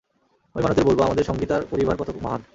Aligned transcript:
আমি 0.55 0.63
মানুষদের 0.63 0.85
বলবো, 0.85 1.01
আমাদের 1.03 1.23
সঙ্গীত 1.23 1.51
আর 1.51 1.61
পরিবার 1.71 1.95
কত 1.97 2.09
মহান। 2.21 2.41